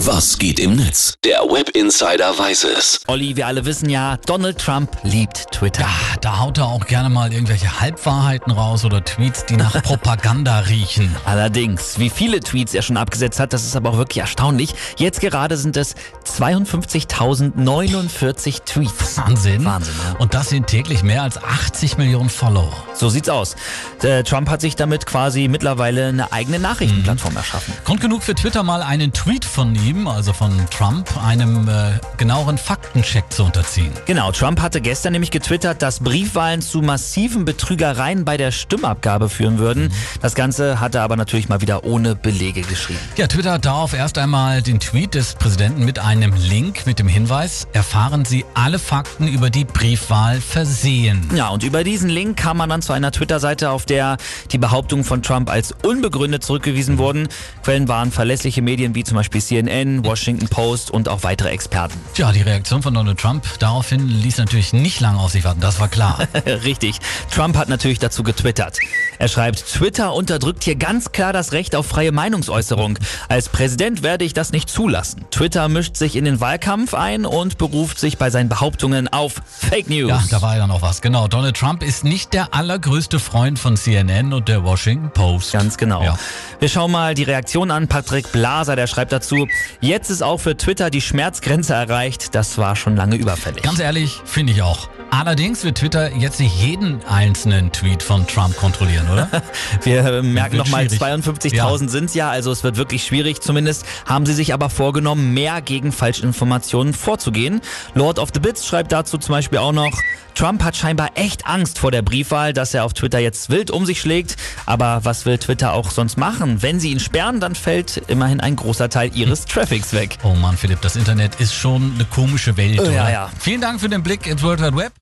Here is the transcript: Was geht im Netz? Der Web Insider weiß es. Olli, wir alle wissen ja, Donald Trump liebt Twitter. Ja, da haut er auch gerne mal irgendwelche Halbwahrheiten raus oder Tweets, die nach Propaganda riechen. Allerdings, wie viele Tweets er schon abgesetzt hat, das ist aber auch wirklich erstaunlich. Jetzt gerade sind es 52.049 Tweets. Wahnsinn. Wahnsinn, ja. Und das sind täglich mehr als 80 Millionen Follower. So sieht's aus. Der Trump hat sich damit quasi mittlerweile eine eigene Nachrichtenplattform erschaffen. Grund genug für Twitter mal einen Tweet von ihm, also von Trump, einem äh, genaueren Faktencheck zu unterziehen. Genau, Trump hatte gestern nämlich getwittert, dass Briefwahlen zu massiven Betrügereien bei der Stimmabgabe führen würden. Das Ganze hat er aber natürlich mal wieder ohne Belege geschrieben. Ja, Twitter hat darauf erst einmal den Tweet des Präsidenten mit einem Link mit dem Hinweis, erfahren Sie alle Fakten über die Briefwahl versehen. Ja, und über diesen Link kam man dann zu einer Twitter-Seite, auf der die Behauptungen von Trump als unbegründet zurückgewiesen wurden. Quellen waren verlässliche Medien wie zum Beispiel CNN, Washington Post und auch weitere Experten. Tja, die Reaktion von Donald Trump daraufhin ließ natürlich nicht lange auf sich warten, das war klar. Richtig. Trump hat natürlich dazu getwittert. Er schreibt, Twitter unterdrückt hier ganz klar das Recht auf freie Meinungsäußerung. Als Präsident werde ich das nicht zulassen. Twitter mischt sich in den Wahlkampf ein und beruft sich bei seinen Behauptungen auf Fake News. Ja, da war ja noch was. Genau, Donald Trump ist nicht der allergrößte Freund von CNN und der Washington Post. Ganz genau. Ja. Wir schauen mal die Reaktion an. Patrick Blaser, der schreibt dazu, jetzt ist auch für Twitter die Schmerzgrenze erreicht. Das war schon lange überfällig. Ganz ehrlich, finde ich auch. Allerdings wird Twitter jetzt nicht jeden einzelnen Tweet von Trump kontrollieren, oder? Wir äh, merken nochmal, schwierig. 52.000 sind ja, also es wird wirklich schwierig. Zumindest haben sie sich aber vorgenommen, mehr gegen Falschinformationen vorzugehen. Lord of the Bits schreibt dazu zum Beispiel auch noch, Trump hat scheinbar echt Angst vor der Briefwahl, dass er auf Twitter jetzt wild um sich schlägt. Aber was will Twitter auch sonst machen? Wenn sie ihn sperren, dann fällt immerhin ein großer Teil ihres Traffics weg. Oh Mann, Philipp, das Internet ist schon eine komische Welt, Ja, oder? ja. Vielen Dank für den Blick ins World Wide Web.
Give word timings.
Was 0.00 0.38
geht 0.38 0.60
im 0.60 0.76
Netz? 0.76 1.14
Der 1.24 1.38
Web 1.38 1.70
Insider 1.70 2.38
weiß 2.38 2.64
es. 2.64 3.00
Olli, 3.06 3.34
wir 3.34 3.46
alle 3.46 3.64
wissen 3.64 3.88
ja, 3.88 4.18
Donald 4.26 4.58
Trump 4.58 4.90
liebt 5.04 5.50
Twitter. 5.52 5.80
Ja, 5.80 5.88
da 6.20 6.38
haut 6.38 6.58
er 6.58 6.66
auch 6.66 6.86
gerne 6.86 7.08
mal 7.08 7.32
irgendwelche 7.32 7.80
Halbwahrheiten 7.80 8.52
raus 8.52 8.84
oder 8.84 9.02
Tweets, 9.02 9.46
die 9.46 9.56
nach 9.56 9.82
Propaganda 9.82 10.58
riechen. 10.58 11.16
Allerdings, 11.24 11.98
wie 11.98 12.10
viele 12.10 12.40
Tweets 12.40 12.74
er 12.74 12.82
schon 12.82 12.98
abgesetzt 12.98 13.40
hat, 13.40 13.54
das 13.54 13.64
ist 13.64 13.74
aber 13.74 13.88
auch 13.90 13.96
wirklich 13.96 14.18
erstaunlich. 14.18 14.74
Jetzt 14.98 15.22
gerade 15.22 15.56
sind 15.56 15.78
es 15.78 15.94
52.049 16.26 18.64
Tweets. 18.66 19.16
Wahnsinn. 19.16 19.64
Wahnsinn, 19.64 19.94
ja. 20.04 20.16
Und 20.18 20.34
das 20.34 20.50
sind 20.50 20.66
täglich 20.66 21.04
mehr 21.04 21.22
als 21.22 21.42
80 21.42 21.96
Millionen 21.96 22.28
Follower. 22.28 22.84
So 22.92 23.08
sieht's 23.08 23.30
aus. 23.30 23.56
Der 24.02 24.24
Trump 24.24 24.50
hat 24.50 24.60
sich 24.60 24.76
damit 24.76 25.06
quasi 25.06 25.48
mittlerweile 25.48 26.08
eine 26.08 26.32
eigene 26.32 26.58
Nachrichtenplattform 26.58 27.34
erschaffen. 27.36 27.72
Grund 27.84 28.02
genug 28.02 28.22
für 28.22 28.34
Twitter 28.34 28.62
mal 28.62 28.82
einen 28.82 29.14
Tweet 29.14 29.46
von 29.46 29.74
ihm, 29.74 29.85
also 29.86 30.32
von 30.32 30.52
Trump, 30.70 31.16
einem 31.24 31.68
äh, 31.68 31.92
genaueren 32.16 32.58
Faktencheck 32.58 33.32
zu 33.32 33.44
unterziehen. 33.44 33.92
Genau, 34.06 34.32
Trump 34.32 34.60
hatte 34.60 34.80
gestern 34.80 35.12
nämlich 35.12 35.30
getwittert, 35.30 35.80
dass 35.80 36.00
Briefwahlen 36.00 36.60
zu 36.60 36.82
massiven 36.82 37.44
Betrügereien 37.44 38.24
bei 38.24 38.36
der 38.36 38.50
Stimmabgabe 38.50 39.28
führen 39.28 39.58
würden. 39.58 39.92
Das 40.20 40.34
Ganze 40.34 40.80
hat 40.80 40.96
er 40.96 41.02
aber 41.02 41.14
natürlich 41.14 41.48
mal 41.48 41.60
wieder 41.60 41.84
ohne 41.84 42.16
Belege 42.16 42.62
geschrieben. 42.62 42.98
Ja, 43.16 43.28
Twitter 43.28 43.52
hat 43.52 43.64
darauf 43.64 43.94
erst 43.94 44.18
einmal 44.18 44.60
den 44.60 44.80
Tweet 44.80 45.14
des 45.14 45.34
Präsidenten 45.34 45.84
mit 45.84 46.00
einem 46.00 46.34
Link 46.34 46.84
mit 46.84 46.98
dem 46.98 47.06
Hinweis, 47.06 47.68
erfahren 47.72 48.24
Sie 48.24 48.44
alle 48.54 48.80
Fakten 48.80 49.28
über 49.28 49.50
die 49.50 49.64
Briefwahl 49.64 50.40
versehen. 50.40 51.30
Ja, 51.32 51.50
und 51.50 51.62
über 51.62 51.84
diesen 51.84 52.10
Link 52.10 52.36
kam 52.36 52.56
man 52.56 52.70
dann 52.70 52.82
zu 52.82 52.92
einer 52.92 53.12
Twitter-Seite, 53.12 53.70
auf 53.70 53.86
der 53.86 54.16
die 54.50 54.58
Behauptungen 54.58 55.04
von 55.04 55.22
Trump 55.22 55.48
als 55.48 55.72
unbegründet 55.84 56.42
zurückgewiesen 56.42 56.98
wurden. 56.98 57.28
Quellen 57.62 57.86
waren 57.86 58.10
verlässliche 58.10 58.62
Medien 58.62 58.96
wie 58.96 59.04
zum 59.04 59.16
Beispiel 59.16 59.40
CNN, 59.40 59.75
Washington 60.04 60.48
Post 60.48 60.90
und 60.90 61.08
auch 61.08 61.22
weitere 61.22 61.50
Experten. 61.50 61.98
Tja, 62.14 62.32
die 62.32 62.42
Reaktion 62.42 62.82
von 62.82 62.94
Donald 62.94 63.18
Trump 63.18 63.44
daraufhin 63.58 64.08
ließ 64.08 64.38
natürlich 64.38 64.72
nicht 64.72 65.00
lange 65.00 65.18
auf 65.18 65.32
sich 65.32 65.44
warten, 65.44 65.60
das 65.60 65.80
war 65.80 65.88
klar. 65.88 66.26
Richtig. 66.46 66.98
Trump 67.30 67.56
hat 67.56 67.68
natürlich 67.68 67.98
dazu 67.98 68.22
getwittert. 68.22 68.78
Er 69.18 69.28
schreibt, 69.28 69.66
Twitter 69.66 70.14
unterdrückt 70.14 70.64
hier 70.64 70.76
ganz 70.76 71.12
klar 71.12 71.32
das 71.32 71.52
Recht 71.52 71.74
auf 71.74 71.86
freie 71.86 72.12
Meinungsäußerung. 72.12 72.98
Als 73.28 73.48
Präsident 73.48 74.02
werde 74.02 74.24
ich 74.24 74.34
das 74.34 74.52
nicht 74.52 74.68
zulassen. 74.68 75.24
Twitter 75.30 75.68
mischt 75.68 75.96
sich 75.96 76.16
in 76.16 76.24
den 76.24 76.40
Wahlkampf 76.40 76.94
ein 76.94 77.24
und 77.24 77.58
beruft 77.58 77.98
sich 77.98 78.18
bei 78.18 78.30
seinen 78.30 78.48
Behauptungen 78.48 79.08
auf 79.08 79.34
Fake 79.46 79.88
News. 79.88 80.10
Ja, 80.10 80.22
da 80.30 80.42
war 80.42 80.56
ja 80.56 80.66
noch 80.66 80.82
was. 80.82 81.00
Genau, 81.00 81.28
Donald 81.28 81.56
Trump 81.56 81.82
ist 81.82 82.04
nicht 82.04 82.32
der 82.32 82.54
allergrößte 82.54 83.18
Freund 83.18 83.58
von 83.58 83.76
CNN 83.76 84.32
und 84.32 84.48
der 84.48 84.64
Washington 84.64 85.10
Post. 85.10 85.52
Ganz 85.52 85.76
genau. 85.76 86.02
Ja. 86.02 86.18
Wir 86.60 86.68
schauen 86.68 86.90
mal 86.90 87.14
die 87.14 87.24
Reaktion 87.24 87.70
an. 87.70 87.88
Patrick 87.88 88.32
Blaser, 88.32 88.76
der 88.76 88.86
schreibt 88.86 89.12
dazu, 89.12 89.48
jetzt 89.80 90.10
ist 90.10 90.22
auch 90.22 90.38
für 90.38 90.56
Twitter 90.56 90.90
die 90.90 91.00
Schmerzgrenze 91.00 91.74
erreicht. 91.74 92.34
Das 92.34 92.58
war 92.58 92.76
schon 92.76 92.96
lange 92.96 93.16
überfällig. 93.16 93.62
Ganz 93.62 93.78
ehrlich, 93.78 94.20
finde 94.24 94.52
ich 94.52 94.62
auch. 94.62 94.88
Allerdings 95.18 95.64
wird 95.64 95.78
Twitter 95.78 96.14
jetzt 96.14 96.40
nicht 96.40 96.54
jeden 96.60 97.02
einzelnen 97.06 97.72
Tweet 97.72 98.02
von 98.02 98.26
Trump 98.26 98.54
kontrollieren, 98.56 99.08
oder? 99.10 99.28
Wir 99.82 100.04
äh, 100.04 100.22
merken 100.22 100.58
nochmal, 100.58 100.90
schwierig. 100.90 101.02
52.000 101.02 101.88
sind 101.88 102.14
ja, 102.14 102.28
also 102.28 102.52
es 102.52 102.62
wird 102.62 102.76
wirklich 102.76 103.04
schwierig. 103.04 103.40
Zumindest 103.40 103.86
haben 104.04 104.26
sie 104.26 104.34
sich 104.34 104.52
aber 104.52 104.68
vorgenommen, 104.68 105.32
mehr 105.32 105.62
gegen 105.62 105.90
Falschinformationen 105.90 106.92
vorzugehen. 106.92 107.62
Lord 107.94 108.18
of 108.18 108.28
the 108.34 108.40
Bits 108.40 108.66
schreibt 108.66 108.92
dazu 108.92 109.16
zum 109.16 109.32
Beispiel 109.32 109.58
auch 109.58 109.72
noch, 109.72 109.90
Trump 110.34 110.62
hat 110.62 110.76
scheinbar 110.76 111.08
echt 111.14 111.46
Angst 111.46 111.78
vor 111.78 111.90
der 111.90 112.02
Briefwahl, 112.02 112.52
dass 112.52 112.74
er 112.74 112.84
auf 112.84 112.92
Twitter 112.92 113.18
jetzt 113.18 113.48
wild 113.48 113.70
um 113.70 113.86
sich 113.86 114.02
schlägt. 114.02 114.36
Aber 114.66 115.00
was 115.04 115.24
will 115.24 115.38
Twitter 115.38 115.72
auch 115.72 115.90
sonst 115.90 116.18
machen? 116.18 116.60
Wenn 116.60 116.78
sie 116.78 116.90
ihn 116.90 117.00
sperren, 117.00 117.40
dann 117.40 117.54
fällt 117.54 117.96
immerhin 118.08 118.40
ein 118.40 118.54
großer 118.54 118.90
Teil 118.90 119.10
ihres 119.14 119.46
Traffics 119.46 119.94
weg. 119.94 120.18
Oh 120.24 120.34
Mann, 120.34 120.58
Philipp, 120.58 120.82
das 120.82 120.94
Internet 120.94 121.36
ist 121.36 121.54
schon 121.54 121.94
eine 121.94 122.04
komische 122.04 122.58
Welt, 122.58 122.74
Ja, 122.76 122.82
oder? 122.82 123.10
ja. 123.10 123.30
Vielen 123.40 123.62
Dank 123.62 123.80
für 123.80 123.88
den 123.88 124.02
Blick 124.02 124.26
ins 124.26 124.42
World 124.42 124.60
Wide 124.60 124.76
Web. 124.76 124.92